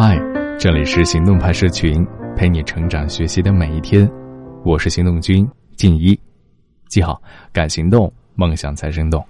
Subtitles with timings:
[0.00, 0.16] 嗨，
[0.60, 2.06] 这里是行动派社群，
[2.36, 4.08] 陪你成长学习的每一天。
[4.64, 6.16] 我是行动君静一，
[6.86, 7.20] 记好，
[7.52, 9.20] 敢行动，梦想才生动。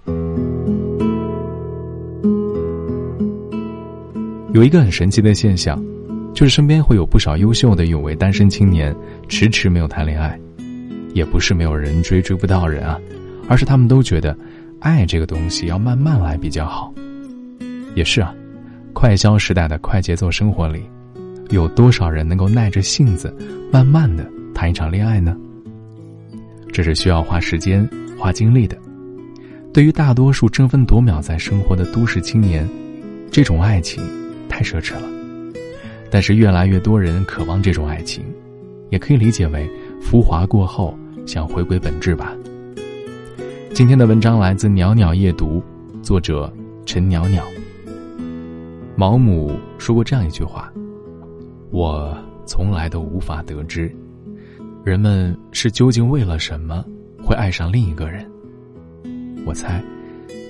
[4.53, 5.83] 有一个很神奇的现象，
[6.35, 8.95] 就是身边会有不少优秀的有为单身青年，
[9.27, 10.39] 迟迟没有谈恋爱。
[11.15, 12.95] 也不是没有人追，追不到人啊，
[13.47, 14.37] 而是他们都觉得，
[14.81, 16.93] 爱这个东西要慢慢来比较好。
[17.95, 18.31] 也是啊，
[18.93, 20.83] 快消时代的快节奏生活里，
[21.49, 23.33] 有多少人能够耐着性子，
[23.71, 25.35] 慢慢的谈一场恋爱呢？
[26.71, 28.77] 这是需要花时间、花精力的。
[29.73, 32.67] 对于大多数争分夺秒在生活的都市青年，
[33.31, 34.03] 这种爱情
[34.49, 35.03] 太奢侈了。
[36.11, 38.23] 但是越来越多人渴望这种爱情，
[38.89, 39.69] 也可以理解为。
[40.01, 42.33] 浮华过后，想回归本质吧。
[43.73, 45.61] 今天的文章来自袅袅夜读，
[46.01, 46.51] 作者
[46.85, 47.43] 陈袅袅。
[48.99, 50.69] 毛姆说过这样一句话
[51.71, 52.13] ：“我
[52.45, 53.89] 从来都无法得知，
[54.83, 56.83] 人们是究竟为了什么
[57.23, 58.29] 会爱上另一个人。
[59.45, 59.81] 我猜，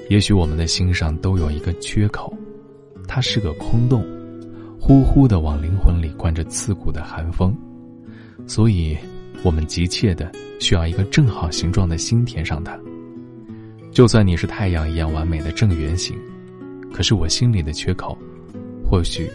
[0.10, 2.36] 也许我们的心上都有一个缺口，
[3.08, 4.04] 它是个空洞，
[4.82, 7.56] 呼呼的往灵魂里灌着刺骨的寒风，
[8.48, 8.98] 所以。”
[9.42, 12.78] 我们急切的需要一个正好形状的心填上它。
[13.90, 16.14] 就算你是太阳一样完美的正圆形，
[16.92, 18.18] 可是我心里的缺口，
[18.90, 19.30] 或许，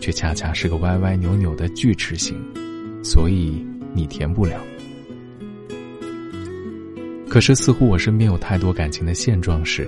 [0.00, 2.34] 却恰恰是个歪歪扭扭的锯齿形，
[3.04, 4.58] 所以你填不了。
[7.28, 9.86] 可是似乎我身边有太多感情的现状是，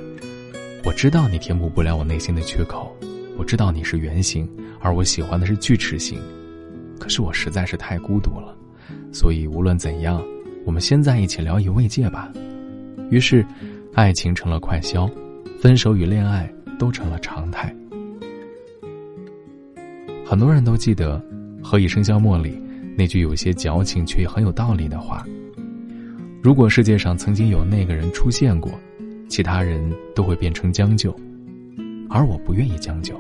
[0.85, 2.95] 我知道你填补不了我内心的缺口，
[3.39, 4.47] 我知道你是圆形，
[4.81, 6.21] 而我喜欢的是锯齿形，
[6.99, 8.55] 可是我实在是太孤独了。
[9.13, 10.23] 所以无论怎样，
[10.67, 12.31] 我们先在一起聊以慰藉吧。
[13.11, 13.47] 于是，
[13.95, 15.11] 爱情成了快消，
[15.59, 17.75] 分手与恋爱都成了常态。
[20.29, 21.23] 很多人都记得
[21.63, 22.61] 《何以笙箫默》里
[22.99, 25.25] 那句有些矫情却很有道理的话
[26.43, 28.73] ：“如果世界上曾经有那个人出现过，
[29.29, 29.81] 其他人
[30.17, 31.15] 都会变成将就，
[32.11, 33.15] 而我不愿意将就。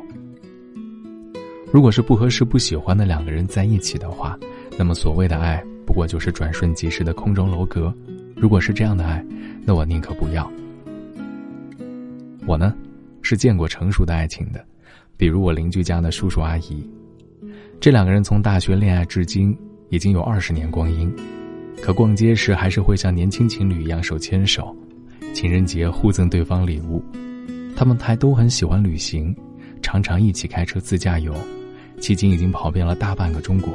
[1.72, 4.36] 如果是不合适、不喜欢的两个人在一起的话，
[4.76, 7.94] 那么所谓的爱。”不过就是转瞬即逝的空中楼阁，
[8.34, 9.25] 如果是这样的爱，
[9.64, 10.50] 那我宁可不要。
[12.44, 12.75] 我呢，
[13.22, 14.62] 是见过成熟的爱情的，
[15.16, 16.88] 比如我邻居家的叔叔阿姨，
[17.80, 19.56] 这两个人从大学恋爱至今
[19.88, 21.12] 已经有二十年光阴，
[21.82, 24.75] 可逛街时还是会像年轻情侣一样手牵手，
[25.32, 27.02] 情人节互赠对方礼物，
[27.75, 29.34] 他们还都很喜欢旅行，
[29.82, 31.34] 常常一起开车自驾游，
[31.98, 33.72] 迄今已经跑遍了大半个中国。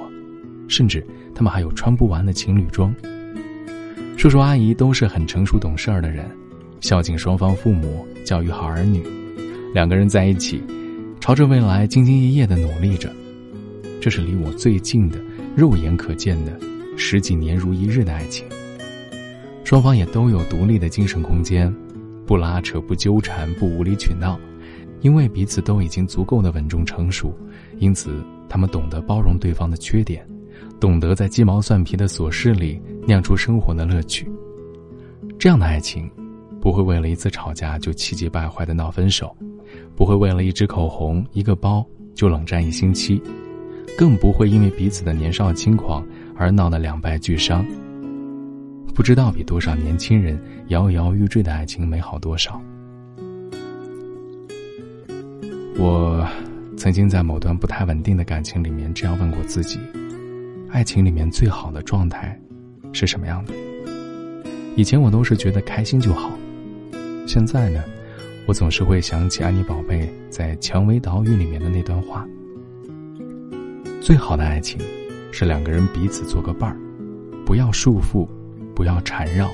[0.67, 1.05] 甚至
[1.35, 2.95] 他们还有穿不完的情侣装。
[4.15, 6.25] 叔叔阿姨都是很成熟懂事儿的人，
[6.79, 9.03] 孝敬双方父母，教育好儿女，
[9.73, 10.63] 两个人在一起，
[11.21, 13.13] 朝着未来兢兢业业的努力着。
[14.01, 15.19] 这是离我最近的、
[15.55, 16.59] 肉眼可见的
[16.97, 18.43] 十几年如一日的爱情。
[19.63, 21.71] 双方也都有独立的精神空间，
[22.25, 24.37] 不拉扯，不纠缠，不无理取闹，
[25.01, 27.31] 因为彼此都已经足够的稳重成熟，
[27.77, 28.15] 因此
[28.49, 30.27] 他们懂得包容对方的缺点。
[30.79, 34.27] 懂得在鸡毛蒜皮的琐事里酿出生活的乐趣。
[35.37, 36.09] 这样的爱情，
[36.59, 39.35] 不会为了一次吵架就气急败坏的闹分手，
[39.95, 43.21] 不会为了一支口红、一个包就冷战一星期，
[43.97, 46.05] 更不会因为彼此的年少轻狂
[46.35, 47.65] 而闹得两败俱伤。
[48.93, 52.61] 不知道比多少年轻人摇摇欲坠的爱情美好多少。
[55.77, 56.27] 我
[56.77, 59.79] 曾经在某段不太稳定的感情里面这样问过自己。
[60.69, 62.39] 爱情里面最好的状态
[62.91, 63.53] 是什么样的？
[64.75, 66.31] 以前我都是觉得开心就好，
[67.27, 67.83] 现在呢，
[68.51, 72.27] 我总是会想起安妮宝贝在《蔷薇岛屿》里面的那段话：
[74.01, 74.77] 最好的爱情
[75.31, 76.77] 是两个人彼此做个伴儿，
[77.45, 78.27] 不要束缚，
[78.75, 79.49] 不要缠绕，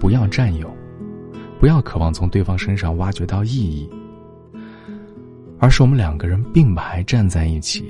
[0.00, 0.68] 不要占有，
[1.60, 3.88] 不要渴望从对方身上挖掘到意义，
[5.60, 7.84] 而是我们两个人并排站在一起，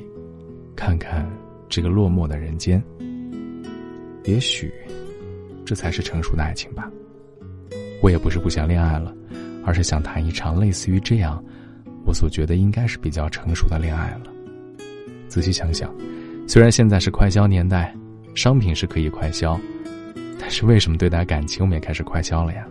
[0.76, 1.26] 看看。
[1.70, 2.84] 这个落寞的人间，
[4.24, 4.70] 也许，
[5.64, 6.90] 这才是成熟的爱情吧。
[8.02, 9.16] 我也不是不想恋爱了，
[9.64, 11.42] 而是想谈一场类似于这样，
[12.04, 14.32] 我所觉得应该是比较成熟的恋爱了。
[15.28, 15.92] 仔细想想，
[16.46, 17.94] 虽然现在是快消年代，
[18.34, 19.58] 商品是可以快消，
[20.38, 22.66] 但是为什么对待感情我们也开始快消了呀？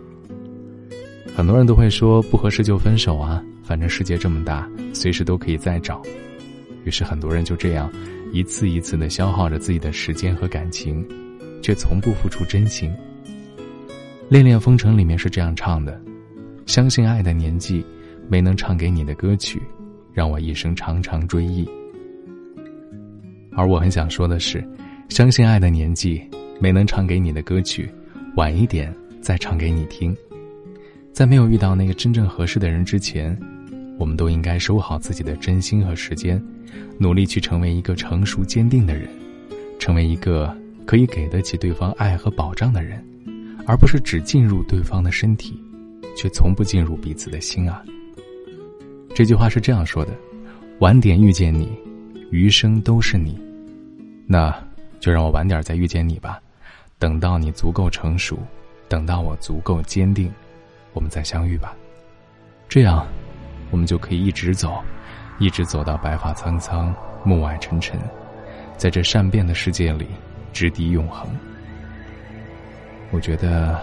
[1.36, 6.00] 很多人都会说不合适就分手啊，反正世界这么大，随时都可以再找。
[6.84, 7.90] 于是很多人就这样。
[8.32, 11.06] 一次一次的消耗着自己的时间和感情，
[11.62, 12.90] 却从不付出真心。
[14.28, 16.00] 《恋恋风尘》里面是这样唱的
[16.66, 17.84] ：“相信爱的年纪，
[18.28, 19.60] 没能唱给你的歌曲，
[20.12, 21.68] 让我一生常常追忆。”
[23.56, 24.66] 而我很想说的是，
[25.08, 26.22] 相信爱的年纪，
[26.58, 27.88] 没能唱给你的歌曲，
[28.36, 30.16] 晚一点再唱给你听。
[31.12, 33.38] 在没有遇到那个真正合适的人之前，
[33.96, 36.42] 我们都应该收好自己的真心和时间，
[36.98, 39.08] 努力去成为一个成熟坚定的人，
[39.78, 40.52] 成为一个
[40.84, 43.00] 可以给得起对方爱和保障的人，
[43.66, 45.62] 而不是只进入对方的身体，
[46.16, 47.82] 却从不进入彼此的心啊。
[49.14, 50.12] 这句话是这样说的：
[50.80, 51.70] 晚点遇见你，
[52.30, 53.40] 余生都是你。
[54.26, 54.52] 那，
[54.98, 56.40] 就让我晚点再遇见你吧。
[56.98, 58.38] 等到你足够成熟，
[58.88, 60.32] 等到我足够坚定，
[60.92, 61.76] 我们再相遇吧。
[62.68, 63.06] 这样，
[63.70, 64.82] 我们就可以一直走，
[65.38, 68.00] 一直走到白发苍苍、暮霭沉沉，
[68.76, 70.06] 在这善变的世界里，
[70.52, 71.28] 直抵永恒。
[73.10, 73.78] 我觉得，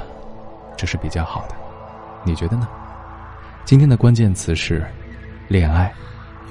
[0.76, 1.56] 这是比较好的。
[2.24, 2.68] 你觉得呢？
[3.66, 4.84] 今天的关键词是。
[5.48, 5.94] 恋爱。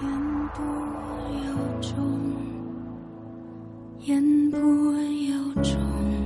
[0.02, 0.10] 言
[0.54, 0.62] 不
[1.32, 1.94] 由衷，
[4.00, 6.19] 言不由衷。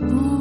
[0.00, 0.37] 也不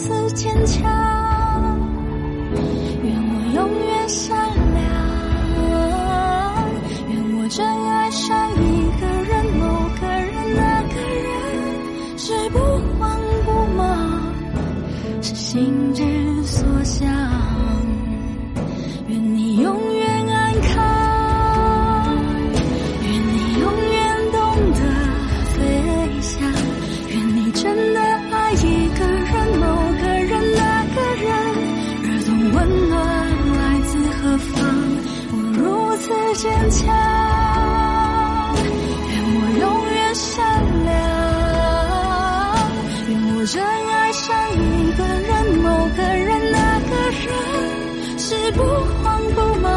[0.00, 0.80] 如此坚强。
[3.02, 4.34] 愿我永远善
[4.74, 4.80] 良
[7.10, 9.62] 愿我真爱上一个人某
[10.00, 12.58] 个人那个人是不
[12.98, 14.32] 慌不忙
[15.20, 16.02] 是心之
[16.44, 17.39] 所向。
[36.40, 36.88] 坚强，
[39.10, 40.40] 愿我永远善
[40.86, 40.88] 良，
[43.10, 47.28] 愿我真爱上一个人，某个人，那个人
[48.18, 48.62] 是不
[49.02, 49.68] 慌不忙，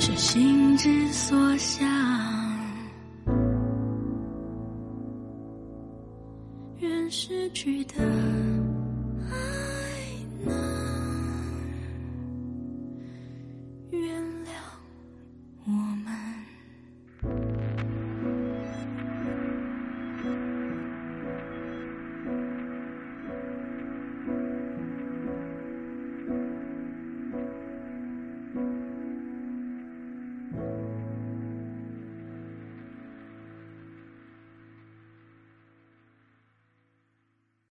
[0.00, 1.88] 是心之所向，
[6.80, 7.94] 愿失去的。